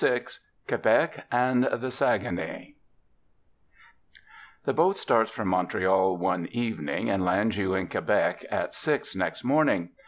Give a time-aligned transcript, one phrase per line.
[0.03, 0.23] VI
[0.67, 2.73] QUEBEC AND THE SAGUENAY
[4.65, 9.43] The boat starts from Montreal one evening, and lands you in Quebec at six next
[9.43, 9.91] morning.